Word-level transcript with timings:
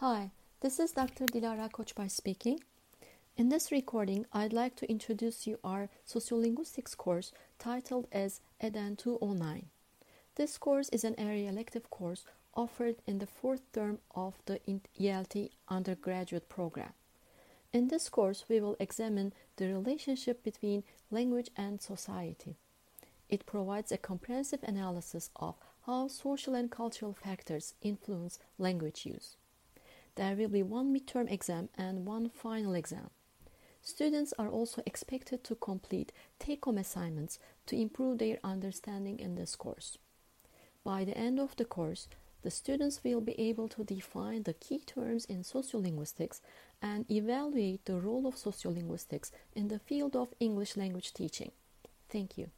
Hi, 0.00 0.30
this 0.60 0.78
is 0.78 0.92
Dr. 0.92 1.24
Dilara 1.24 1.70
Kochbar 1.70 2.10
speaking. 2.10 2.60
In 3.38 3.48
this 3.48 3.72
recording, 3.72 4.26
I'd 4.30 4.52
like 4.52 4.76
to 4.76 4.90
introduce 4.90 5.46
you 5.46 5.58
our 5.64 5.88
sociolinguistics 6.06 6.94
course 6.94 7.32
titled 7.58 8.06
as 8.12 8.42
EDEN 8.60 8.96
209. 8.96 9.70
This 10.34 10.58
course 10.58 10.90
is 10.90 11.02
an 11.02 11.18
area 11.18 11.48
elective 11.48 11.88
course 11.88 12.26
offered 12.54 12.96
in 13.06 13.20
the 13.20 13.26
fourth 13.26 13.62
term 13.72 14.00
of 14.14 14.34
the 14.44 14.60
ELT 15.00 15.48
undergraduate 15.70 16.50
program. 16.50 16.92
In 17.72 17.88
this 17.88 18.10
course, 18.10 18.44
we 18.50 18.60
will 18.60 18.76
examine 18.78 19.32
the 19.56 19.68
relationship 19.68 20.44
between 20.44 20.84
language 21.10 21.48
and 21.56 21.80
society. 21.80 22.56
It 23.30 23.46
provides 23.46 23.90
a 23.90 23.96
comprehensive 23.96 24.62
analysis 24.62 25.30
of 25.36 25.54
how 25.86 26.08
social 26.08 26.54
and 26.54 26.70
cultural 26.70 27.14
factors 27.14 27.72
influence 27.80 28.38
language 28.58 29.06
use. 29.06 29.38
There 30.16 30.34
will 30.34 30.48
be 30.48 30.62
one 30.62 30.94
midterm 30.94 31.30
exam 31.30 31.68
and 31.76 32.06
one 32.06 32.28
final 32.30 32.74
exam. 32.74 33.10
Students 33.82 34.34
are 34.38 34.48
also 34.48 34.82
expected 34.84 35.44
to 35.44 35.54
complete 35.54 36.12
take 36.38 36.64
home 36.64 36.78
assignments 36.78 37.38
to 37.66 37.76
improve 37.76 38.18
their 38.18 38.38
understanding 38.42 39.20
in 39.20 39.36
this 39.36 39.54
course. 39.54 39.98
By 40.82 41.04
the 41.04 41.16
end 41.16 41.38
of 41.38 41.54
the 41.56 41.64
course, 41.64 42.08
the 42.42 42.50
students 42.50 43.02
will 43.04 43.20
be 43.20 43.38
able 43.40 43.68
to 43.68 43.84
define 43.84 44.42
the 44.42 44.54
key 44.54 44.78
terms 44.78 45.24
in 45.26 45.42
sociolinguistics 45.42 46.40
and 46.80 47.10
evaluate 47.10 47.84
the 47.84 48.00
role 48.00 48.26
of 48.26 48.36
sociolinguistics 48.36 49.30
in 49.54 49.68
the 49.68 49.78
field 49.78 50.16
of 50.16 50.34
English 50.40 50.76
language 50.76 51.12
teaching. 51.12 51.52
Thank 52.08 52.38
you. 52.38 52.50